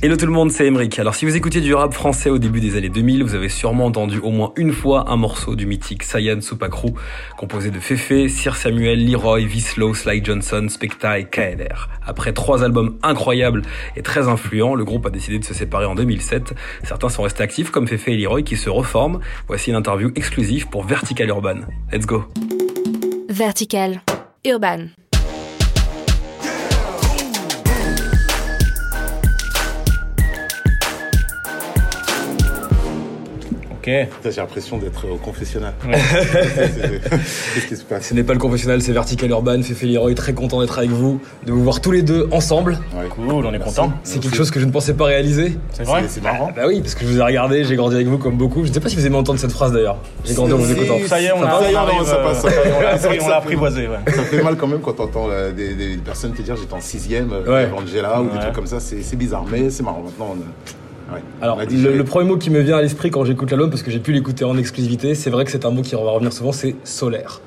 Hello 0.00 0.16
tout 0.16 0.26
le 0.26 0.32
monde, 0.32 0.52
c'est 0.52 0.64
Emric. 0.64 0.96
Alors 1.00 1.16
si 1.16 1.24
vous 1.24 1.34
écoutiez 1.34 1.60
du 1.60 1.74
rap 1.74 1.92
français 1.92 2.30
au 2.30 2.38
début 2.38 2.60
des 2.60 2.76
années 2.76 2.88
2000, 2.88 3.24
vous 3.24 3.34
avez 3.34 3.48
sûrement 3.48 3.86
entendu 3.86 4.20
au 4.20 4.30
moins 4.30 4.52
une 4.54 4.72
fois 4.72 5.10
un 5.10 5.16
morceau 5.16 5.56
du 5.56 5.66
mythique 5.66 6.04
Sayan 6.04 6.40
Supakru, 6.40 6.90
composé 7.36 7.72
de 7.72 7.80
Fefe, 7.80 8.30
Sir 8.30 8.54
Samuel, 8.54 9.04
Leroy, 9.04 9.40
Vislow, 9.40 9.94
Sly 9.94 10.24
Johnson, 10.24 10.68
Specta 10.68 11.18
et 11.18 11.24
KLR. 11.24 11.88
Après 12.06 12.32
trois 12.32 12.62
albums 12.62 12.96
incroyables 13.02 13.62
et 13.96 14.02
très 14.02 14.28
influents, 14.28 14.76
le 14.76 14.84
groupe 14.84 15.04
a 15.04 15.10
décidé 15.10 15.40
de 15.40 15.44
se 15.44 15.52
séparer 15.52 15.86
en 15.86 15.96
2007. 15.96 16.54
Certains 16.84 17.08
sont 17.08 17.24
restés 17.24 17.42
actifs 17.42 17.72
comme 17.72 17.88
Fefe 17.88 18.06
et 18.06 18.16
Leroy 18.16 18.42
qui 18.42 18.56
se 18.56 18.70
reforment. 18.70 19.18
Voici 19.48 19.70
une 19.70 19.76
interview 19.76 20.12
exclusive 20.14 20.68
pour 20.68 20.84
Vertical 20.84 21.26
Urban. 21.26 21.62
Let's 21.92 22.06
go. 22.06 22.24
Vertical 23.28 24.00
Urban. 24.46 24.90
J'ai 34.24 34.30
l'impression 34.40 34.78
d'être 34.78 35.06
au 35.10 35.16
confessionnal. 35.16 35.74
Qu'est-ce 35.90 37.66
qui 37.66 37.76
se 37.76 37.84
passe 37.84 38.08
Ce 38.08 38.14
n'est 38.14 38.22
pas 38.22 38.32
le 38.34 38.38
confessionnal, 38.38 38.82
c'est 38.82 38.92
Vertical 38.92 39.30
Urban. 39.30 39.62
Fefe 39.62 39.82
Leroy, 39.82 40.14
très 40.14 40.32
content 40.34 40.60
d'être 40.60 40.78
avec 40.78 40.90
vous, 40.90 41.20
de 41.46 41.52
vous 41.52 41.62
voir 41.62 41.80
tous 41.80 41.90
les 41.92 42.02
deux 42.02 42.28
ensemble. 42.30 42.78
Ouais. 42.94 43.08
Cool, 43.08 43.46
on 43.46 43.52
est 43.52 43.58
content. 43.58 43.92
C'est 44.02 44.20
quelque 44.20 44.36
chose 44.36 44.50
que 44.50 44.60
je 44.60 44.64
ne 44.66 44.70
pensais 44.70 44.94
pas 44.94 45.04
réaliser. 45.06 45.56
C'est 45.72 45.84
vrai 45.84 46.04
C'est 46.08 46.22
marrant. 46.22 46.50
Bah 46.54 46.62
oui, 46.66 46.80
parce 46.80 46.94
que 46.94 47.04
je 47.04 47.10
vous 47.10 47.18
ai 47.18 47.22
regardé, 47.22 47.64
j'ai 47.64 47.76
grandi 47.76 47.94
avec 47.96 48.06
vous 48.06 48.18
comme 48.18 48.36
beaucoup. 48.36 48.64
Je 48.64 48.68
ne 48.68 48.74
sais 48.74 48.80
pas 48.80 48.88
si 48.88 48.96
vous 48.96 49.06
aimez 49.06 49.16
entendre 49.16 49.38
cette 49.38 49.52
phrase 49.52 49.72
d'ailleurs. 49.72 49.98
J'ai 50.24 50.34
grandi 50.34 50.52
en 50.52 50.58
vous 50.58 50.72
écoutant. 50.72 50.98
Ça 51.06 51.20
y 51.20 51.26
est, 51.26 51.32
on 51.32 51.42
l'a 51.42 53.36
apprivoisé. 53.36 53.88
Ça 54.06 54.22
fait 54.22 54.42
mal 54.42 54.56
quand 54.56 54.66
même 54.66 54.80
quand 54.80 54.92
t'entends 54.92 55.28
euh, 55.30 55.52
des, 55.52 55.74
des 55.74 55.96
personnes 55.96 56.32
te 56.32 56.42
dire 56.42 56.56
j'étais 56.56 56.74
en 56.74 56.80
sixième, 56.80 57.32
euh, 57.32 57.48
Ouais. 57.48 57.68
Angela 57.76 58.20
ou 58.20 58.28
des 58.28 58.38
trucs 58.38 58.52
comme 58.52 58.66
ça. 58.66 58.78
C'est 58.80 59.16
bizarre, 59.16 59.44
mais 59.50 59.70
c'est 59.70 59.82
marrant. 59.82 60.02
Maintenant, 60.04 60.34
on, 60.34 60.87
ouais. 61.12 61.22
Alors, 61.40 61.60
le 61.60 62.02
premier 62.02 62.28
mot 62.28 62.36
qui 62.36 62.50
me 62.50 62.60
vient 62.60 62.76
à 62.76 62.82
l'esprit 62.82 63.10
quand 63.10 63.24
j'écoute 63.24 63.50
l'album, 63.50 63.70
parce 63.70 63.82
que 63.82 63.90
j'ai 63.90 64.00
pu 64.00 64.12
l'écouter 64.12 64.44
en 64.44 64.56
exclusivité, 64.56 65.14
c'est 65.14 65.30
vrai 65.30 65.44
que 65.44 65.50
c'est 65.50 65.64
un 65.64 65.70
mot 65.70 65.82
qui 65.82 65.94
va 65.94 66.00
revenir 66.00 66.32
souvent, 66.32 66.52
c'est 66.52 66.76
solaire. 66.84 67.40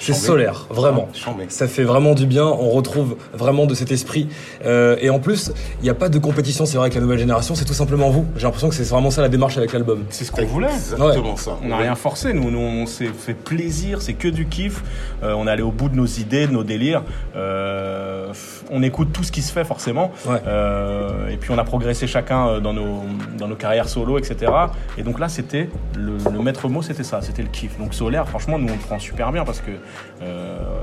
C'est 0.00 0.14
solaire, 0.14 0.66
vraiment. 0.70 1.08
Ah, 1.10 1.16
chambé. 1.16 1.44
Ça 1.48 1.68
fait 1.68 1.84
vraiment 1.84 2.14
du 2.14 2.26
bien, 2.26 2.44
on 2.44 2.70
retrouve 2.70 3.16
vraiment 3.34 3.66
de 3.66 3.74
cet 3.74 3.92
esprit. 3.92 4.28
Euh, 4.64 4.96
et 5.00 5.10
en 5.10 5.18
plus, 5.18 5.52
il 5.80 5.84
n'y 5.84 5.90
a 5.90 5.94
pas 5.94 6.08
de 6.08 6.18
compétition, 6.18 6.64
c'est 6.66 6.76
vrai, 6.76 6.86
avec 6.86 6.94
la 6.94 7.02
nouvelle 7.02 7.18
génération, 7.18 7.54
c'est 7.54 7.64
tout 7.64 7.74
simplement 7.74 8.10
vous. 8.10 8.24
J'ai 8.36 8.44
l'impression 8.44 8.68
que 8.70 8.74
c'est 8.74 8.88
vraiment 8.88 9.10
ça 9.10 9.22
la 9.22 9.28
démarche 9.28 9.58
avec 9.58 9.72
l'album. 9.72 10.04
C'est 10.10 10.24
ce 10.24 10.32
qu'on 10.32 10.46
voulait. 10.46 10.72
Exactement 10.72 11.36
ça. 11.36 11.58
On 11.62 11.68
n'a 11.68 11.76
rien 11.76 11.94
forcé, 11.94 12.32
nous, 12.32 12.50
nous 12.50 12.58
on 12.58 12.86
s'est 12.86 13.06
fait 13.06 13.34
plaisir, 13.34 14.00
c'est 14.02 14.14
que 14.14 14.28
du 14.28 14.46
kiff. 14.46 14.82
Euh, 15.22 15.34
on 15.36 15.46
est 15.46 15.50
allé 15.50 15.62
au 15.62 15.70
bout 15.70 15.88
de 15.88 15.96
nos 15.96 16.06
idées, 16.06 16.46
de 16.46 16.52
nos 16.52 16.64
délires. 16.64 17.02
Euh, 17.36 18.32
on 18.70 18.82
écoute 18.82 19.12
tout 19.12 19.22
ce 19.22 19.32
qui 19.32 19.42
se 19.42 19.52
fait 19.52 19.64
forcément. 19.64 20.10
Ouais. 20.26 20.38
Euh, 20.46 21.28
et 21.28 21.36
puis 21.36 21.50
on 21.50 21.58
a 21.58 21.64
progressé 21.64 22.06
chacun 22.06 22.48
euh, 22.48 22.60
dans 22.60 22.72
nos, 22.72 23.02
dans 23.38 23.48
nos 23.48 23.56
carrières 23.56 23.88
solo, 23.88 24.18
etc. 24.18 24.50
Et 24.96 25.02
donc 25.02 25.18
là, 25.18 25.28
c'était 25.28 25.68
le, 25.96 26.16
le 26.32 26.42
maître 26.42 26.68
mot, 26.68 26.82
c'était 26.82 27.04
ça, 27.04 27.20
c'était 27.22 27.42
le 27.42 27.48
kiff. 27.48 27.78
Donc 27.78 27.94
solaire, 27.94 28.28
franchement, 28.28 28.58
nous 28.58 28.68
on 28.68 28.72
le 28.72 28.78
prend 28.78 28.98
super 28.98 29.32
bien 29.32 29.44
parce 29.44 29.60
que 29.60 29.70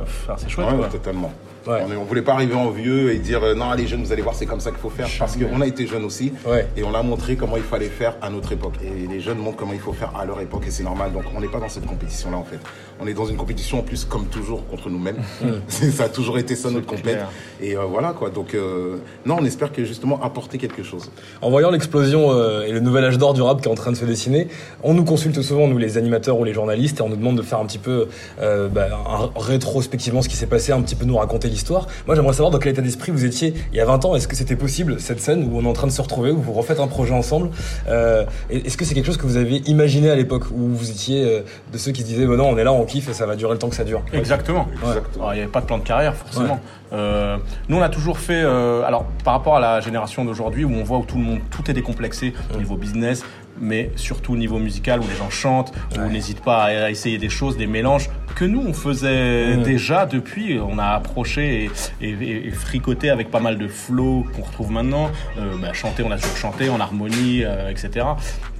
enfin, 0.03 0.35
c'est 0.37 0.49
chouette. 0.49 0.67
Ouais, 0.67 0.75
quoi. 0.75 0.85
ouais, 0.85 0.91
totalement. 0.91 1.31
Ouais. 1.67 1.81
On, 1.85 2.01
on 2.01 2.03
voulait 2.05 2.21
pas 2.21 2.33
arriver 2.33 2.55
en 2.55 2.69
vieux 2.69 3.11
et 3.13 3.19
dire 3.19 3.43
euh, 3.43 3.53
non 3.55 3.71
les 3.73 3.87
jeunes 3.87 4.03
vous 4.03 4.11
allez 4.13 4.21
voir 4.21 4.35
c'est 4.35 4.45
comme 4.45 4.59
ça 4.59 4.69
qu'il 4.71 4.79
faut 4.79 4.89
faire 4.89 5.07
parce 5.19 5.35
qu'on 5.37 5.61
a 5.61 5.67
été 5.67 5.85
jeunes 5.87 6.05
aussi. 6.05 6.31
Ouais. 6.45 6.65
et 6.77 6.83
on 6.83 6.93
a 6.93 7.03
montré 7.03 7.35
comment 7.35 7.57
il 7.57 7.63
fallait 7.63 7.89
faire 7.89 8.15
à 8.21 8.29
notre 8.29 8.51
époque. 8.53 8.75
Et 8.83 9.07
les 9.07 9.19
jeunes 9.19 9.37
montrent 9.39 9.57
comment 9.57 9.73
il 9.73 9.79
faut 9.79 9.93
faire 9.93 10.11
à 10.17 10.25
leur 10.25 10.39
époque 10.41 10.63
et 10.67 10.71
c'est 10.71 10.83
normal. 10.83 11.11
Donc 11.13 11.23
on 11.35 11.41
n'est 11.41 11.47
pas 11.49 11.59
dans 11.59 11.69
cette 11.69 11.85
compétition 11.85 12.31
là 12.31 12.37
en 12.37 12.43
fait. 12.43 12.59
On 12.99 13.05
est 13.07 13.13
dans 13.13 13.25
une 13.25 13.37
compétition 13.37 13.79
en 13.79 13.83
plus 13.83 14.05
comme 14.05 14.25
toujours 14.27 14.65
contre 14.67 14.89
nous-mêmes. 14.89 15.17
Ça 15.67 16.05
a 16.05 16.09
toujours 16.09 16.37
été 16.39 16.55
ça 16.55 16.69
notre 16.71 16.85
compète. 16.87 17.19
et 17.61 17.75
euh, 17.77 17.81
voilà 17.83 18.13
quoi. 18.13 18.29
Donc 18.29 18.53
euh, 18.53 18.97
non 19.25 19.37
on 19.39 19.45
espère 19.45 19.71
que 19.71 19.83
justement 19.83 20.21
apporter 20.23 20.57
quelque 20.57 20.83
chose. 20.83 21.11
En 21.41 21.49
voyant 21.49 21.69
l'explosion 21.71 22.31
euh, 22.31 22.63
et 22.65 22.71
le 22.71 22.79
nouvel 22.79 23.03
âge 23.05 23.17
d'or 23.17 23.33
du 23.33 23.41
rap 23.41 23.61
qui 23.61 23.67
est 23.67 23.71
en 23.71 23.75
train 23.75 23.91
de 23.91 23.97
se 23.97 24.05
dessiner, 24.05 24.47
on 24.83 24.93
nous 24.93 25.03
consulte 25.03 25.41
souvent, 25.41 25.67
nous 25.67 25.77
les 25.77 25.97
animateurs 25.97 26.39
ou 26.39 26.43
les 26.43 26.53
journalistes, 26.53 26.99
et 26.99 27.01
on 27.03 27.09
nous 27.09 27.15
demande 27.15 27.37
de 27.37 27.41
faire 27.41 27.59
un 27.59 27.65
petit 27.65 27.77
peu 27.77 28.07
euh, 28.41 28.67
bah, 28.67 28.87
un- 29.07 29.39
rétrospectivement 29.39 30.21
ce 30.21 30.29
qui 30.29 30.35
s'est 30.35 30.45
passé, 30.47 30.71
un 30.71 30.81
petit 30.81 30.95
peu 30.95 31.05
nous 31.05 31.17
raconter 31.17 31.47
l'histoire. 31.49 31.56
Moi 32.05 32.15
j'aimerais 32.15 32.33
savoir 32.33 32.51
dans 32.51 32.59
quel 32.59 32.71
état 32.71 32.81
d'esprit 32.81 33.11
vous 33.11 33.25
étiez 33.25 33.53
il 33.71 33.77
y 33.77 33.81
a 33.81 33.85
20 33.85 34.05
ans. 34.05 34.15
Est-ce 34.15 34.27
que 34.27 34.35
c'était 34.35 34.55
possible 34.55 34.99
cette 34.99 35.19
scène 35.19 35.49
où 35.51 35.57
on 35.57 35.63
est 35.63 35.67
en 35.67 35.73
train 35.73 35.87
de 35.87 35.91
se 35.91 36.01
retrouver, 36.01 36.31
où 36.31 36.41
vous 36.41 36.53
refaites 36.53 36.79
un 36.79 36.87
projet 36.87 37.13
ensemble 37.13 37.49
Euh, 37.87 38.25
Est-ce 38.49 38.77
que 38.77 38.85
c'est 38.85 38.93
quelque 38.93 39.05
chose 39.05 39.17
que 39.17 39.25
vous 39.25 39.37
avez 39.37 39.57
imaginé 39.67 40.09
à 40.09 40.15
l'époque 40.15 40.45
où 40.51 40.67
vous 40.75 40.89
étiez 40.89 41.23
euh, 41.23 41.41
de 41.71 41.77
ceux 41.77 41.91
qui 41.91 42.01
se 42.01 42.07
disaient 42.07 42.25
bah 42.25 42.35
non 42.37 42.49
on 42.49 42.57
est 42.57 42.63
là, 42.63 42.71
on 42.73 42.85
kiffe 42.85 43.09
et 43.09 43.13
ça 43.13 43.25
va 43.25 43.35
durer 43.35 43.53
le 43.53 43.59
temps 43.59 43.69
que 43.69 43.75
ça 43.75 43.83
dure? 43.83 44.01
Exactement. 44.13 44.67
Exactement. 44.85 45.23
Alors, 45.23 45.33
Il 45.33 45.37
n'y 45.37 45.41
avait 45.43 45.51
pas 45.51 45.61
de 45.61 45.65
plan 45.65 45.77
de 45.77 45.83
carrière, 45.83 46.15
forcément. 46.15 46.59
Euh, 46.93 47.37
nous, 47.67 47.77
on 47.77 47.81
a 47.81 47.89
toujours 47.89 48.17
fait. 48.19 48.41
euh, 48.43 48.83
alors, 48.83 49.05
par 49.23 49.33
rapport 49.33 49.55
à 49.57 49.59
la 49.59 49.79
génération 49.81 50.23
d'aujourd'hui, 50.23 50.63
où 50.63 50.71
on 50.73 50.83
voit 50.83 50.97
où 50.99 51.05
tout 51.05 51.17
le 51.17 51.23
monde, 51.23 51.39
tout 51.51 51.69
est 51.69 51.73
décomplexé 51.73 52.33
au 52.55 52.57
niveau 52.57 52.75
business, 52.75 53.23
mais 53.59 53.91
surtout 53.95 54.33
au 54.33 54.37
niveau 54.37 54.57
musical, 54.59 54.99
où 54.99 55.03
les 55.09 55.15
gens 55.15 55.29
chantent, 55.29 55.73
où 55.95 55.99
on 55.99 56.09
n'hésite 56.09 56.41
pas 56.41 56.63
à 56.63 56.89
essayer 56.91 57.17
des 57.17 57.29
choses, 57.29 57.57
des 57.57 57.67
mélanges 57.67 58.09
que 58.37 58.45
nous, 58.45 58.61
on 58.67 58.73
faisait 58.73 59.57
déjà 59.57 60.05
depuis. 60.05 60.59
On 60.59 60.77
a 60.77 60.85
approché 60.89 61.63
et, 62.01 62.05
et- 62.05 62.09
et- 62.11 62.47
et 62.47 62.51
fricoté 62.51 63.09
avec 63.09 63.31
pas 63.31 63.39
mal 63.39 63.57
de 63.57 63.67
flow 63.67 64.25
qu'on 64.35 64.43
retrouve 64.43 64.69
maintenant. 64.71 65.09
Euh, 65.39 65.53
bah, 65.59 65.73
chanter, 65.73 66.03
on 66.03 66.11
a 66.11 66.17
toujours 66.17 66.37
chanté 66.37 66.69
en 66.69 66.79
harmonie, 66.79 67.41
euh, 67.43 67.69
etc. 67.71 68.05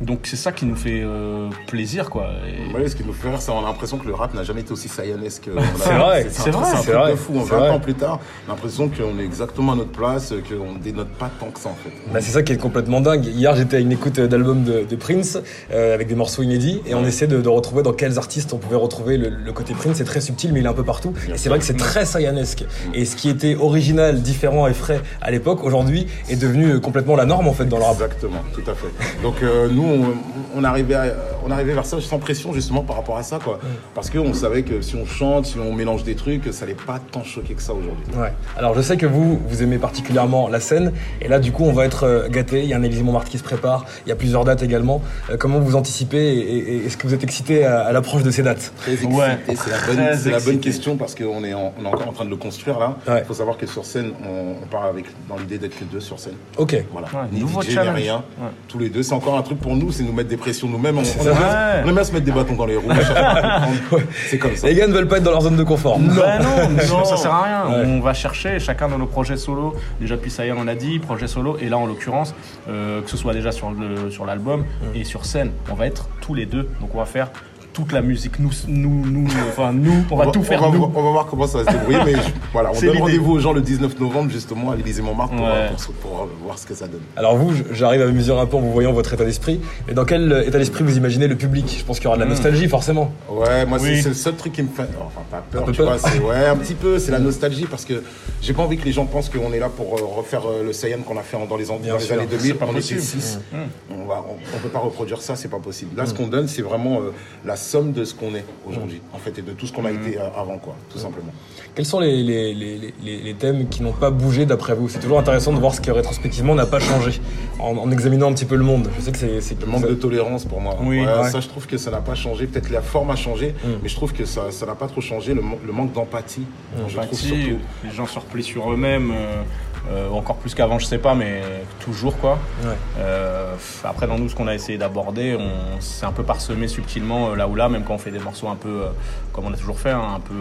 Donc, 0.02 0.22
c'est 0.24 0.36
ça 0.36 0.52
qui 0.52 0.66
nous 0.66 0.76
fait 0.76 1.02
euh, 1.04 1.50
plaisir, 1.68 2.10
quoi. 2.10 2.32
Et- 2.48 2.76
Ouais, 2.76 2.88
ce 2.90 2.96
qui 2.96 3.04
nous 3.04 3.14
fait 3.14 3.30
rire, 3.30 3.40
c'est 3.42 3.52
qu'on 3.52 3.60
a 3.60 3.68
l'impression 3.68 3.98
que 3.98 4.08
le 4.08 4.16
rap 4.16 4.34
n'a 4.34 4.44
jamais 4.44 4.62
été 4.62 4.72
aussi 4.72 4.88
sayanesque. 4.88 5.48
C'est 5.76 5.94
vrai, 5.94 6.26
c'est 6.30 6.50
vrai, 6.50 6.66
c'est 6.66 6.78
un 6.78 6.82
c'est 6.82 6.92
truc 6.92 7.12
de 7.12 7.16
fou. 7.16 7.34
On 7.36 7.44
c'est 7.44 7.52
20 7.52 7.58
vrai. 7.60 7.70
ans 7.70 7.80
plus 7.80 7.94
tard, 7.94 8.20
l'impression 8.48 8.90
qu'on 8.90 9.20
est 9.20 9.24
exactement 9.26 9.74
à 9.74 9.76
notre 9.76 9.92
place, 9.92 10.34
qu'on 10.50 10.74
dénote 10.84 11.10
pas 11.20 11.30
tant 11.40 11.48
que 11.52 11.60
ça 11.60 11.70
en 11.70 11.76
fait. 11.76 11.92
Bah, 12.12 12.20
c'est 12.22 12.32
ça 12.32 12.42
qui 12.42 12.52
est 12.54 12.58
complètement 12.58 13.00
dingue. 13.02 13.26
Hier, 13.26 13.56
j'étais 13.56 13.78
à 13.78 13.80
une 13.80 13.92
écoute 13.92 14.20
d'album 14.20 14.64
de, 14.64 14.86
de 14.90 14.96
Prince 14.96 15.38
euh, 15.72 15.94
avec 15.94 16.08
des 16.08 16.16
morceaux 16.16 16.42
inédits 16.42 16.82
et 16.88 16.96
on 16.96 17.06
essaie 17.06 17.28
de, 17.28 17.40
de 17.42 17.50
retrouver 17.50 17.84
dans 17.84 17.94
quels 17.94 18.18
artistes 18.18 18.54
on 18.54 18.58
pouvait 18.58 18.76
retrouver 18.76 19.18
le, 19.18 19.30
le 19.30 19.54
côté 19.54 19.67
C'est 19.94 20.04
très 20.04 20.22
subtil, 20.22 20.54
mais 20.54 20.60
il 20.60 20.66
est 20.66 20.70
un 20.70 20.74
peu 20.74 20.84
partout. 20.84 21.14
Et 21.34 21.38
c'est 21.38 21.50
vrai 21.50 21.60
que 21.60 21.66
c'est 21.66 21.78
très 21.78 22.06
sayanesque. 22.06 22.66
Et 22.94 23.06
ce 23.06 23.16
qui 23.16 23.30
était 23.30 23.56
original, 23.56 24.22
différent 24.22 24.68
et 24.68 24.74
frais 24.74 25.02
à 25.22 25.32
l'époque, 25.32 25.64
aujourd'hui, 25.64 26.08
est 26.30 26.36
devenu 26.36 26.72
euh, 26.74 26.80
complètement 26.80 27.16
la 27.16 27.26
norme 27.26 27.48
en 27.48 27.54
fait 27.54 27.66
dans 27.66 27.78
le 27.78 27.84
rap. 27.84 27.96
Exactement, 27.96 28.44
tout 28.54 28.70
à 28.70 28.74
fait. 28.76 28.88
Donc 29.24 29.36
euh, 29.44 29.68
nous, 29.70 29.84
on, 29.84 30.60
on 30.60 30.64
arrivait 30.64 30.96
à- 30.96 31.14
on 31.47 31.52
arrivait 31.52 31.74
vers 31.74 31.85
ça 31.85 32.00
sans 32.02 32.19
pression 32.19 32.53
justement 32.53 32.81
par 32.81 32.96
rapport 32.97 33.18
à 33.18 33.24
ça, 33.24 33.40
quoi. 33.44 33.59
Parce 33.96 34.09
qu'on 34.09 34.34
savait 34.34 34.63
que 34.63 34.81
si 34.81 34.96
on 34.96 35.06
chante, 35.06 35.46
si 35.46 35.58
on 35.59 35.74
mélange 35.74 36.03
des 36.03 36.16
trucs, 36.16 36.52
ça 36.53 36.66
allait 36.66 36.74
pas 36.75 37.00
tant 37.12 37.24
choquer 37.24 37.53
que 37.53 37.62
ça 37.62 37.74
aujourd'hui. 37.74 38.03
Ouais. 38.18 38.34
Alors 38.58 38.75
je 38.75 38.81
sais 38.81 38.97
que 38.97 39.06
vous, 39.06 39.40
vous 39.47 39.63
aimez 39.63 39.78
particulièrement 39.78 40.47
la 40.50 40.59
scène, 40.59 40.94
et 41.22 41.28
là 41.28 41.40
du 41.40 41.52
coup 41.52 41.63
on 41.63 41.74
va 41.74 41.86
être 41.86 42.03
euh, 42.06 42.28
gâté. 42.30 42.62
Il 42.63 42.69
y 42.69 42.74
a 42.74 42.78
un 42.78 42.84
Élysée 42.84 43.03
Montmartre 43.03 43.30
qui 43.30 43.38
se 43.38 43.44
prépare, 43.44 43.86
il 44.06 44.09
y 44.09 44.12
a 44.12 44.16
plusieurs 44.16 44.44
dates 44.44 44.63
également. 44.63 45.02
Euh, 45.30 45.38
comment 45.38 45.59
vous 45.59 45.75
anticipez 45.75 46.18
et, 46.38 46.86
est-ce 46.86 46.97
que 46.97 47.07
vous 47.07 47.13
êtes 47.13 47.24
excité 47.24 47.66
à, 47.66 47.81
à 47.81 47.91
l'approche 47.91 48.24
de 48.24 48.31
ces 48.31 48.44
dates? 48.44 48.74
Très 48.78 48.94
excité, 48.94 49.13
Ouais, 49.13 49.38
c'est 49.47 49.69
la, 49.69 49.78
bonne, 49.86 50.18
c'est 50.18 50.30
la 50.31 50.40
bonne 50.40 50.56
excité. 50.56 50.59
question 50.59 50.97
parce 50.97 51.16
qu'on 51.16 51.44
est, 51.44 51.53
en- 51.53 51.74
on 51.80 51.84
est 51.86 51.88
encore 51.88 52.07
en 52.09 52.13
train 52.13 52.25
de 52.25 52.30
le 52.30 52.36
construire 52.38 52.80
là. 52.80 52.97
Il 53.07 53.13
Ouais. 53.13 53.24
faut 53.25 53.34
savoir 53.34 53.57
que 53.57 53.66
sur 53.68 53.86
scène, 53.86 54.12
on, 54.24 54.56
on 54.63 54.68
part 54.68 54.86
avec 54.86 55.06
dans 55.30 55.38
l'idée 55.38 55.57
d'être 55.57 55.78
que 55.78 55.84
deux 55.86 56.00
sur 56.00 56.19
scène. 56.19 56.34
Ok. 56.57 56.75
Voilà. 56.91 57.07
Ouais, 57.07 57.30
ni 57.31 57.40
nouveau 57.41 57.62
DJ, 57.62 57.69
ni 57.69 57.78
rien. 57.90 58.18
Ouais. 58.40 58.50
Tous 58.68 58.80
les 58.80 58.90
deux, 58.90 59.03
c'est 59.03 59.13
encore 59.13 59.38
un 59.38 59.41
truc 59.41 59.59
pour 59.59 59.75
nous, 59.75 59.91
c'est 59.91 60.03
nous 60.03 60.12
mettre 60.13 60.30
des 60.30 60.38
pressions 60.38 60.68
nous-mêmes. 60.68 60.97
On, 60.97 61.02
Ouais. 61.40 61.81
on 61.86 61.88
aime 61.90 61.96
bien 61.96 62.03
se 62.03 62.12
mettre 62.12 62.25
des 62.25 62.31
bâtons 62.31 62.56
dans 62.56 62.66
les 62.66 62.75
roues. 62.78 62.90
C'est 64.30 64.38
comme 64.38 64.56
ça. 64.56 64.68
Les 64.68 64.75
gars 64.75 64.88
ne 64.88 64.94
veulent 64.94 65.08
pas 65.08 65.18
être 65.18 65.24
dans 65.24 65.31
leur 65.31 65.42
zone 65.42 65.56
de 65.56 65.64
confort. 65.64 66.00
Bah 66.00 66.40
non, 66.40 66.70
Non. 66.90 67.06
ça 67.06 67.18
sert 67.18 67.31
à 67.34 67.44
rien. 67.44 67.70
Ouais. 67.80 67.86
On 67.88 68.00
va 68.00 68.14
chercher 68.14 68.59
chacun 68.59 68.88
dans 68.88 68.98
nos 68.98 69.06
projets 69.06 69.38
solo. 69.38 69.75
Déjà 70.00 70.16
depuis 70.16 70.31
ça 70.31 70.46
y 70.46 70.50
est, 70.50 70.53
on 70.58 70.68
a 70.68 70.75
dit 70.75 71.00
projet 71.00 71.28
solo. 71.28 71.58
Et 71.62 71.70
là, 71.70 71.78
en 71.78 71.86
l'occurrence, 71.86 72.34
euh, 72.70 73.02
que 73.02 73.09
ce 73.09 73.18
soit 73.18 73.34
déjà 73.34 73.52
sur 73.52 73.72
le 73.72 74.09
sur 74.12 74.25
l'album 74.25 74.66
et 74.96 75.03
sur 75.03 75.25
scène, 75.25 75.52
on 75.72 75.75
va 75.75 75.88
être 75.88 76.08
tous 76.22 76.34
les 76.34 76.46
deux. 76.46 76.68
Donc 76.81 76.94
on 76.94 77.00
va 77.00 77.06
faire 77.06 77.30
toute 77.78 77.92
la 77.92 78.02
musique. 78.02 78.40
Nous, 78.40 78.50
nous, 78.68 79.06
nous, 79.06 79.28
enfin 79.50 79.72
nous, 79.72 80.04
on 80.10 80.16
va 80.16 80.28
tout 80.28 80.42
faire 80.42 80.63
on 80.63 80.66
va, 80.66 80.72
nous. 80.72 80.78
voir- 80.80 80.92
on 80.96 81.04
va 81.04 81.12
voir 81.12 81.25
comment 81.28 81.46
ça 81.46 81.60
va 81.62 81.72
se 81.72 81.78
débrouiller, 81.78 82.00
mais 82.06 82.13
je- 82.13 82.31
voilà, 82.54 82.72
on 82.75 82.81
donne 82.81 82.98
rendez-vous 82.98 83.34
aux 83.34 83.40
gens 83.40 83.54
le 83.54 83.62
19 83.62 84.00
novembre 84.00 84.31
justement 84.31 84.72
à 84.72 84.75
l'Élysée 84.75 85.04
Montmartre 85.04 85.36
pour, 85.36 85.46
Ouais. 85.46 85.69
pour 86.01 86.28
voir 86.44 86.57
ce 86.57 86.66
que 86.66 86.74
ça 86.74 86.88
donne. 86.88 87.01
Alors 87.16 87.36
vous, 87.38 87.54
j'arrive 87.72 88.01
à 88.01 88.07
mesurer 88.07 88.40
un 88.40 88.48
peu 88.48 88.57
en 88.57 88.62
vous 88.62 88.72
voyant 88.72 88.94
votre 88.94 89.13
état 89.13 89.25
d'esprit. 89.25 89.60
Mais 89.88 89.94
dans 89.94 90.06
quel 90.06 90.31
euh, 90.31 90.48
état 90.48 90.57
d'esprit 90.57 90.84
vous 90.84 90.98
imaginez 90.98 91.28
le 91.28 91.36
public? 91.36 91.75
Je 91.80 91.84
pense 91.86 91.98
qu'il 91.98 92.06
y 92.06 92.07
aura 92.07 92.16
de 92.16 92.22
la 92.22 92.25
Mm. 92.25 92.30
nostalgie 92.31 92.68
forcément. 92.68 93.12
Ouais, 93.30 93.66
moi 93.68 93.78
c'est 93.78 93.86
Oui. 93.90 94.01
c'est 94.01 94.10
le 94.10 94.16
seul 94.16 94.34
truc 94.36 94.54
qui 94.54 94.63
me 94.63 94.69
fait, 94.69 94.88
enfin 95.06 95.22
pas 95.30 95.44
peur, 95.51 95.62
Un 95.62 95.66
peu 95.68 95.72
tu 95.72 95.84
vois, 95.84 96.00
c'est 96.00 96.19
ouais 96.19 96.48
un 96.48 96.56
petit 96.56 96.74
peu, 96.74 96.98
c'est 96.98 97.12
la 97.12 97.19
nostalgie 97.19 97.68
parce 97.69 97.86
que 97.86 98.01
j'ai 98.42 98.54
pas 98.54 98.63
envie 98.63 98.78
que 98.78 98.86
les 98.86 98.92
gens 98.92 99.06
pensent 99.06 99.30
qu'on 99.30 99.54
est 99.54 99.60
là 99.60 99.69
pour 99.69 99.98
euh, 99.98 100.01
refaire 100.18 100.42
euh, 100.50 100.63
le 100.66 100.74
Saiyan 100.74 100.98
qu'on 101.07 101.18
a 101.18 101.22
fait 101.22 101.38
dans 101.48 101.56
les, 101.57 101.66
dans 101.66 101.78
les 101.78 102.12
années 102.12 102.25
2000, 102.25 102.40
C'est 102.40 102.54
pas 102.56 102.66
on 102.66 103.97
était 104.07 104.07
possible. 104.07 104.07
6. 104.07 104.07
Mm. 104.07 104.09
On, 104.09 104.13
va, 104.13 104.25
on, 104.30 104.56
on 104.56 104.59
peut 104.59 104.69
pas 104.69 104.80
reproduire 104.80 105.21
ça, 105.21 105.36
c'est 105.36 105.48
pas 105.50 105.59
possible. 105.59 105.98
Là, 105.98 106.06
ce 106.06 106.13
qu'on 106.13 106.27
donne, 106.27 106.48
c'est 106.48 106.62
vraiment 106.62 107.01
euh, 107.01 107.12
la 107.45 107.56
somme 107.56 107.92
de 107.92 108.04
ce 108.06 108.13
qu'on 108.13 108.33
est 108.36 108.45
aujourd'hui, 108.68 109.01
en 109.13 109.18
fait, 109.18 109.38
et 109.38 109.42
de 109.42 109.51
tout 109.51 109.68
ce 109.68 109.74
qu'on 109.74 109.86
a 109.86 109.92
été 109.92 110.18
euh, 110.18 110.24
avant, 110.36 110.57
quoi, 110.57 110.75
tout 110.92 111.00
simplement. 111.00 111.31
Quels 111.75 111.86
sont 111.86 112.00
les, 112.00 112.24
les, 112.24 112.54
les, 112.56 112.94
les- 113.04 113.21
les 113.21 113.33
thèmes 113.36 113.68
qui 113.69 113.83
n'ont 113.83 113.92
pas 113.94 114.09
bougé 114.09 114.45
d'après 114.45 114.74
vous? 114.74 114.89
C'est 114.89 115.00
toujours 115.00 115.19
intéressant 115.19 115.54
de 115.54 115.59
voir 115.59 115.74
ce 115.75 115.81
qui 115.81 115.92
rétrospectivement 115.92 116.56
n'a 116.56 116.65
pas 116.65 116.80
changé 116.80 117.19
en, 117.59 117.77
en 117.77 117.92
examinant 117.92 118.30
un 118.30 118.33
petit 118.33 118.45
peu 118.45 118.56
le 118.56 118.63
monde. 118.63 118.89
Je 118.98 119.01
sais 119.04 119.12
que 119.12 119.18
c'est 119.42 119.59
Le 119.62 119.68
manque 119.68 119.88
de 119.88 119.94
tolérance 119.94 120.45
pour 120.45 120.60
moi. 120.60 120.75
Oui, 120.81 121.01
Ouais, 121.01 121.06
ouais. 121.06 121.30
Ça, 121.30 121.39
je 121.39 121.48
trouve 121.48 121.68
que 121.68 121.77
ça 121.77 121.92
n'a 121.92 122.01
pas 122.01 122.15
changé. 122.15 122.48
Peut-être 122.48 122.69
la 122.71 122.81
forme 122.81 123.12
a 123.12 123.15
changé, 123.15 123.53
Mm. 123.63 123.68
mais 123.83 123.89
je 123.89 123.95
trouve 123.95 124.13
que 124.13 124.25
ça 124.25 124.50
ça 124.51 124.65
n'a 124.65 124.75
pas 124.75 124.88
trop 124.88 125.01
changé. 125.01 125.33
Le, 125.36 125.42
man- 125.42 125.57
le 125.65 125.71
manque 125.74 125.94
d'empathie, 125.94 126.45
je 126.88 126.95
trouve 126.98 127.19
surtout. 127.19 127.57
les 127.83 127.92
gens 127.92 128.07
se 128.07 128.18
replient 128.19 128.44
sur 128.44 128.71
eux-mêmes. 128.71 129.12
euh, 129.12 129.44
Euh, 129.92 130.10
encore 130.10 130.36
plus 130.38 130.54
qu'avant, 130.54 130.80
je 130.80 130.86
sais 130.86 130.98
pas, 130.98 131.16
mais 131.16 131.42
toujours 131.80 132.18
quoi. 132.18 132.38
Ouais. 132.63 132.75
Euh, 133.00 133.56
après, 133.84 134.07
dans 134.07 134.18
nous, 134.18 134.28
ce 134.28 134.36
qu'on 134.36 134.48
a 134.48 134.54
essayé 134.54 134.78
d'aborder, 134.78 135.38
on 135.39 135.80
s'est 135.80 136.06
un 136.06 136.12
peu 136.12 136.24
parsemé 136.24 136.68
subtilement 136.68 137.30
euh, 137.30 137.36
là 137.36 137.48
ou 137.48 137.56
là, 137.56 137.69
même 137.69 137.84
quand 137.84 137.94
on 137.94 137.98
fait 137.98 138.12
des 138.12 138.19
morceaux 138.19 138.50
un 138.50 138.56
peu, 138.56 138.84
euh, 138.84 138.89
comme 139.31 139.45
on 139.45 139.54
a 139.54 139.57
toujours 139.57 139.80
fait, 139.80 139.92
hein, 139.92 140.16
un 140.16 140.19
peu 140.19 140.34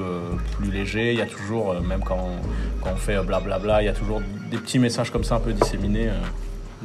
plus 0.59 0.71
légers. 0.71 1.13
Il 1.13 1.19
y 1.19 1.23
a 1.23 1.27
toujours, 1.27 1.75
même 1.81 2.03
quand 2.05 2.19
on, 2.19 2.85
quand 2.85 2.91
on 2.93 2.97
fait 2.97 3.23
blablabla, 3.23 3.83
il 3.83 3.87
y 3.87 3.89
a 3.89 3.93
toujours 3.93 4.21
des 4.51 4.59
petits 4.59 4.79
messages 4.79 5.11
comme 5.11 5.25
ça 5.25 5.37
un 5.37 5.41
peu 5.41 5.53
disséminés 5.53 6.11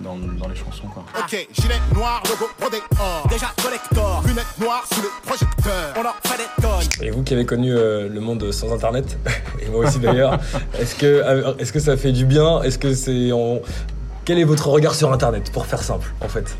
dans, 0.02 0.16
dans 0.18 0.48
les 0.48 0.56
chansons. 0.56 0.88
Quoi. 0.94 1.04
Ok, 1.20 1.48
gilet 1.54 1.76
noir, 1.94 2.22
logo 2.30 2.50
brodé 2.60 2.78
or. 3.00 3.28
Déjà 3.30 3.48
collector, 3.64 4.24
lunettes 4.28 4.60
noires 4.60 4.86
sous 4.94 5.02
le 5.02 5.10
projecteur. 5.26 5.94
On 5.98 6.02
en 6.02 6.30
fait 6.30 6.38
des 6.38 6.62
tonnes. 6.62 7.06
Et 7.08 7.12
vous 7.12 7.24
qui 7.24 7.34
avez 7.34 7.46
connu 7.46 7.72
euh, 7.74 8.10
le 8.10 8.20
monde 8.20 8.52
sans 8.52 8.74
internet, 8.74 9.18
et 9.62 9.70
moi 9.70 9.86
aussi 9.86 10.00
d'ailleurs, 10.00 10.40
est-ce 10.80 10.96
que, 10.96 11.06
euh, 11.06 11.54
est-ce 11.60 11.72
que 11.72 11.80
ça 11.80 11.96
fait 11.98 12.12
du 12.12 12.26
bien? 12.26 12.62
Est-ce 12.64 12.78
que 12.80 12.94
c'est. 12.94 13.32
en- 13.32 13.60
Quel 14.32 14.40
est 14.40 14.46
votre 14.46 14.70
regard 14.70 14.96
sur 14.96 15.12
internet, 15.12 15.52
pour 15.52 15.66
faire 15.66 15.84
simple, 15.84 16.14
en 16.22 16.30
fait? 16.30 16.56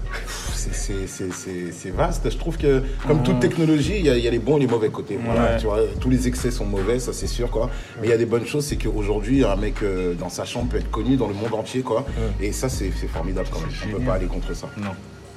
C'est- 0.54 1.90
vaste. 1.96 2.30
Je 2.30 2.36
trouve 2.36 2.58
que, 2.58 2.84
comme 3.08 3.24
toute 3.24 3.40
technologie, 3.40 3.94
il 3.98 4.06
y, 4.06 4.10
a- 4.10 4.18
il 4.18 4.24
y 4.26 4.28
a 4.28 4.32
les 4.32 4.40
bons 4.40 4.58
et 4.58 4.60
les 4.60 4.68
mauvais 4.68 4.90
côtés. 4.90 5.18
Voilà, 5.24 5.42
Ouais. 5.54 5.58
tu 5.58 5.68
vois, 5.68 5.80
tous 6.02 6.10
les 6.10 6.28
excès 6.28 6.52
sont 6.52 6.66
mauvais, 6.66 7.00
ça 7.00 7.14
c'est 7.14 7.28
sûr. 7.28 7.50
Quoi. 7.50 7.70
Mais 8.02 8.08
il 8.08 8.10
y 8.10 8.14
a 8.14 8.18
des 8.18 8.26
bonnes 8.26 8.46
choses, 8.46 8.66
c'est 8.66 8.76
qu'aujourd'hui, 8.76 9.46
un 9.46 9.56
mec 9.56 9.76
euh, 9.84 10.16
dans 10.16 10.28
sa 10.28 10.44
chambre 10.44 10.68
peut 10.70 10.80
être 10.80 10.92
connu 10.92 11.16
dans 11.16 11.28
le 11.30 11.34
monde 11.34 11.54
entier. 11.54 11.80
Quoi. 11.82 12.06
Et 12.42 12.52
ça, 12.52 12.68
c'est 12.68 12.90
formidable 13.08 13.48
quand 13.50 13.62
même. 13.62 13.70
On 13.86 13.88
ne 13.88 13.94
peut 14.00 14.04
pas 14.06 14.16
aller 14.16 14.26
contre 14.28 14.54
ça. 14.54 14.68
Non. 14.78 14.90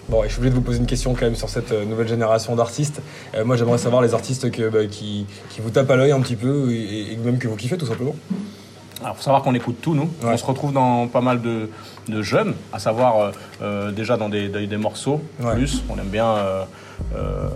Bon, 0.08 0.24
et 0.24 0.26
je 0.26 0.32
suis 0.32 0.38
obligé 0.40 0.50
de 0.50 0.56
vous 0.56 0.60
poser 0.64 0.78
une 0.80 0.86
question 0.86 1.14
quand 1.14 1.26
même 1.26 1.36
sur 1.36 1.48
cette 1.48 1.70
euh, 1.70 1.84
nouvelle 1.84 2.08
génération 2.08 2.56
d'artistes. 2.56 3.00
Euh, 3.36 3.44
moi, 3.44 3.54
j'aimerais 3.56 3.78
savoir 3.78 4.02
les 4.02 4.12
artistes 4.12 4.50
que, 4.50 4.68
bah, 4.70 4.86
qui, 4.90 5.26
qui 5.50 5.60
vous 5.60 5.70
tapent 5.70 5.92
à 5.92 5.94
l'œil 5.96 6.10
un 6.10 6.20
petit 6.20 6.34
peu 6.34 6.72
et, 6.72 7.12
et 7.12 7.16
même 7.16 7.38
que 7.38 7.46
vous 7.46 7.54
kiffez 7.54 7.76
tout 7.78 7.86
simplement. 7.86 8.16
Alors, 9.02 9.16
faut 9.16 9.22
savoir 9.22 9.42
qu'on 9.42 9.54
écoute 9.54 9.76
tout, 9.82 9.94
nous. 9.94 10.10
Ouais. 10.22 10.32
On 10.32 10.36
se 10.36 10.44
retrouve 10.44 10.72
dans 10.72 11.08
pas 11.08 11.20
mal 11.20 11.40
de, 11.42 11.68
de 12.08 12.22
jeunes, 12.22 12.54
à 12.72 12.78
savoir 12.78 13.18
euh, 13.18 13.30
euh, 13.62 13.90
déjà 13.90 14.16
dans 14.16 14.28
des, 14.28 14.48
des, 14.48 14.66
des 14.66 14.76
morceaux, 14.76 15.20
Ouais. 15.42 15.54
plus. 15.54 15.82
On 15.90 15.98
aime 15.98 16.08
bien, 16.08 16.26
euh, 16.26 16.64
euh, 17.14 17.48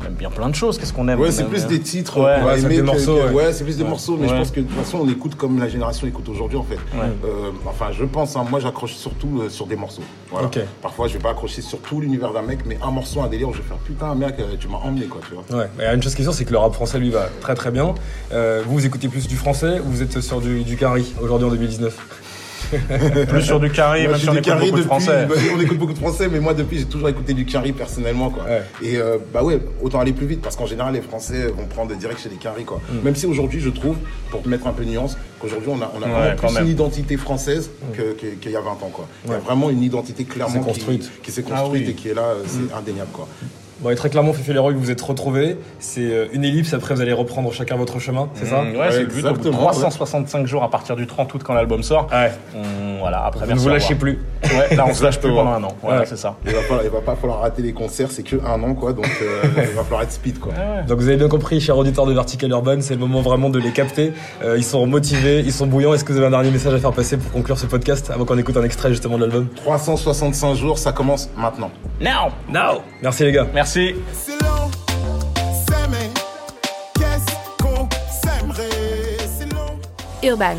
on 0.00 0.04
aime 0.06 0.14
bien 0.14 0.30
plein 0.30 0.48
de 0.48 0.54
choses. 0.54 0.78
Qu'est-ce 0.78 0.92
qu'on 0.92 1.08
aime? 1.08 1.18
Ouais, 1.20 1.30
c'est 1.30 1.44
plus 1.44 1.66
des 1.66 1.80
titres 1.80 2.18
Ouais. 2.20 2.42
Ouais, 2.42 2.58
c'est 2.60 2.68
des 2.68 2.82
morceaux, 2.82 3.16
que- 3.16 3.28
ouais. 3.28 3.32
ouais, 3.46 3.52
c'est 3.52 3.64
plus 3.64 3.76
des 3.76 3.82
Ouais. 3.82 3.88
morceaux, 3.90 4.16
mais 4.20 4.28
je 4.28 4.34
pense 4.34 4.50
que 4.50 4.60
de 4.60 4.66
toute 4.66 4.76
façon, 4.76 4.98
on 5.02 5.08
écoute 5.08 5.34
comme 5.34 5.58
la 5.58 5.68
génération 5.68 6.06
écoute 6.06 6.28
aujourd'hui 6.28 6.56
en 6.58 6.62
fait. 6.64 6.78
Euh, 6.94 7.50
enfin, 7.66 7.86
je 7.92 8.04
pense, 8.04 8.36
hein, 8.36 8.44
moi 8.50 8.60
j'accroche 8.60 8.94
surtout 8.94 9.40
euh, 9.42 9.48
sur 9.48 9.66
des 9.66 9.76
morceaux. 9.76 10.02
Voilà. 10.30 10.48
Parfois, 10.82 11.08
je 11.08 11.14
vais 11.14 11.18
pas 11.18 11.30
accrocher 11.30 11.62
sur 11.62 11.78
tout 11.80 12.00
l'univers 12.00 12.32
d'un 12.32 12.42
mec, 12.42 12.60
mais 12.66 12.78
un 12.82 12.90
morceau, 12.90 13.20
un 13.20 13.28
délire, 13.28 13.48
où 13.48 13.52
je 13.52 13.58
vais 13.58 13.64
faire 13.68 13.76
putain, 13.78 14.14
mec, 14.14 14.36
tu 14.58 14.68
m'as 14.68 14.78
emmené 14.78 15.06
quoi, 15.06 15.20
tu 15.28 15.34
vois. 15.34 15.58
Ouais, 15.58 15.68
mais 15.78 15.84
une 15.94 16.02
chose 16.02 16.14
qui 16.14 16.22
est 16.22 16.24
sûre, 16.24 16.34
c'est 16.34 16.44
que 16.44 16.52
le 16.52 16.58
rap 16.58 16.72
français 16.72 16.98
lui 16.98 17.10
va 17.10 17.28
très 17.40 17.54
très 17.54 17.70
bien. 17.70 17.94
Vous, 18.32 18.72
vous 18.72 18.86
écoutez 18.86 19.08
plus 19.08 19.28
du 19.28 19.36
français 19.36 19.80
ou 19.80 19.90
vous 19.90 20.02
êtes 20.02 20.20
sur 20.20 20.40
du, 20.40 20.62
du 20.64 20.76
carry 20.76 21.12
aujourd'hui 21.20 21.46
en 21.46 21.50
2019 21.50 21.96
Plus 23.28 23.42
sur 23.42 23.60
du 23.60 23.70
carré, 23.70 24.02
Moi, 24.02 24.12
même 24.12 24.20
si 24.20 24.28
on 24.28 24.32
du 24.32 24.38
écoute 24.38 24.58
beaucoup 24.60 24.76
de 24.78 24.82
français. 24.82 25.26
bah, 25.28 25.34
on 25.56 25.60
écoute 25.60 25.78
beaucoup 25.78 25.92
de 25.92 25.98
français, 25.98 26.28
mais 26.30 26.40
moi 26.40 26.54
depuis 26.54 26.78
j'ai 26.78 26.84
toujours 26.84 27.08
écouté 27.08 27.34
du 27.34 27.44
Carré 27.44 27.72
personnellement 27.72 28.30
quoi. 28.30 28.44
Ouais. 28.44 28.62
Et 28.82 28.96
euh, 28.98 29.18
bah 29.32 29.42
ouais, 29.42 29.58
autant 29.82 30.00
aller 30.00 30.12
plus 30.12 30.26
vite 30.26 30.40
parce 30.42 30.56
qu'en 30.56 30.66
général 30.66 30.94
les 30.94 31.00
Français 31.02 31.46
vont 31.48 31.66
prendre 31.66 31.94
direct 31.94 32.20
chez 32.20 32.28
les 32.28 32.36
Carré 32.36 32.64
quoi. 32.64 32.80
Mm. 32.90 33.04
Même 33.04 33.16
si 33.16 33.26
aujourd'hui 33.26 33.60
je 33.60 33.70
trouve, 33.70 33.96
pour 34.30 34.42
te 34.42 34.48
mettre 34.48 34.66
un 34.66 34.72
peu 34.72 34.84
de 34.84 34.90
nuance, 34.90 35.16
qu'aujourd'hui 35.40 35.70
on 35.72 35.80
a, 35.82 35.92
on 35.98 36.02
a 36.02 36.06
Ouais, 36.06 36.34
vraiment 36.34 36.54
plus 36.60 36.64
une 36.64 36.68
identité 36.72 37.16
française 37.16 37.70
que- 37.92 38.12
qu'il 38.12 38.50
y 38.52 38.56
a 38.56 38.60
20 38.60 38.70
ans 38.70 38.90
quoi. 38.92 39.08
Il 39.24 39.30
y 39.30 39.34
a 39.34 39.38
Mm. 39.38 39.40
Vraiment 39.42 39.70
une 39.70 39.82
identité 39.82 40.24
clairement 40.24 40.60
qui- 40.60 40.66
construite. 40.66 41.10
qui, 41.22 41.30
s'est 41.32 41.44
Ah 41.50 41.60
construite 41.60 41.84
oui. 41.86 41.90
et 41.90 41.94
qui 41.94 42.08
est 42.08 42.14
là, 42.14 42.22
euh, 42.22 42.42
c'est 42.46 42.58
Mm. 42.74 42.78
indéniable 42.78 43.10
quoi. 43.12 43.28
Bon, 43.82 43.88
et 43.90 43.94
très 43.94 44.10
clairement, 44.10 44.32
Fifi 44.34 44.52
Leroy, 44.52 44.72
vous 44.72 44.80
vous 44.80 44.90
êtes 44.90 45.00
retrouvés. 45.00 45.56
C'est 45.78 46.02
euh, 46.02 46.26
une 46.32 46.44
ellipse, 46.44 46.74
après 46.74 46.94
vous 46.94 47.00
allez 47.00 47.14
reprendre 47.14 47.50
chacun 47.52 47.76
votre 47.76 47.98
chemin, 47.98 48.28
c'est 48.34 48.44
ça 48.46 48.62
Mmh, 48.62 48.76
Ouais, 48.76 48.90
c'est 48.90 49.00
le 49.00 49.06
but. 49.06 49.24
Au 49.24 49.28
bout 49.32 49.38
de 49.40 49.48
Exactement, 49.48 49.66
365 49.70 50.46
jours 50.46 50.62
à 50.62 50.70
partir 50.70 50.96
du 50.96 51.06
30 51.06 51.32
août 51.32 51.40
quand 51.42 51.54
l'album 51.54 51.82
sort. 51.82 52.06
Ouais. 52.12 52.30
on- 52.54 52.98
voilà, 53.00 53.24
après 53.24 53.46
Vous 53.46 53.52
ne 53.54 53.58
vous 53.58 53.68
lâchez 53.70 53.94
plus. 53.94 54.18
Ouais, 54.44 54.76
là 54.76 54.84
on 54.86 54.92
se 54.92 55.02
lâche 55.02 55.18
plus 55.18 55.30
pendant 55.30 55.52
un 55.52 55.64
an. 55.64 55.74
Voilà, 55.82 56.00
Ouais. 56.00 56.06
c'est 56.06 56.18
ça. 56.18 56.36
Il 56.44 56.52
va 56.52 56.60
pas, 56.68 56.80
il 56.84 56.90
va 56.90 57.00
pas 57.00 57.16
falloir 57.16 57.40
rater 57.40 57.62
les 57.62 57.72
concerts, 57.72 58.10
c'est 58.10 58.22
que 58.22 58.36
un 58.44 58.62
an 58.62 58.74
quoi, 58.74 58.92
donc 58.92 59.06
euh, 59.22 59.42
il 59.56 59.74
va 59.74 59.82
falloir 59.82 60.02
être 60.02 60.12
speed 60.12 60.38
quoi. 60.38 60.52
Donc 60.86 60.98
vous 60.98 61.08
avez 61.08 61.16
bien 61.16 61.28
compris, 61.28 61.60
chers 61.62 61.78
auditeurs 61.78 62.04
de 62.04 62.12
Vertical 62.12 62.50
Urban, 62.50 62.76
c'est 62.82 62.92
le 62.94 63.00
moment 63.00 63.22
vraiment 63.22 63.48
de 63.48 63.58
les 63.58 63.70
capter. 63.72 64.12
Euh, 64.44 64.56
ils 64.58 64.64
sont 64.64 64.86
motivés, 64.86 65.40
ils 65.40 65.52
sont 65.52 65.66
bouillants. 65.66 65.94
Est-ce 65.94 66.04
que 66.04 66.12
vous 66.12 66.18
avez 66.18 66.26
un 66.26 66.30
dernier 66.32 66.50
message 66.50 66.74
à 66.74 66.78
faire 66.78 66.92
passer 66.92 67.16
pour 67.16 67.32
conclure 67.32 67.58
ce 67.58 67.64
podcast 67.64 68.10
avant 68.14 68.26
qu'on 68.26 68.36
écoute 68.36 68.58
un 68.58 68.64
extrait 68.64 68.90
justement 68.90 69.16
de 69.16 69.22
l'album? 69.22 69.46
365 69.56 70.54
jours, 70.54 70.76
ça 70.78 70.92
commence 70.92 71.30
maintenant. 71.38 71.70
Now 72.00 72.32
Now 73.02 73.12
Merci 73.12 73.24
les 73.24 73.32
gars. 73.32 73.46
Merci. 73.52 73.94
Urban. 80.22 80.56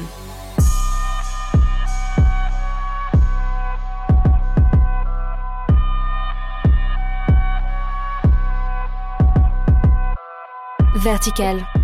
Vertical. 10.96 11.81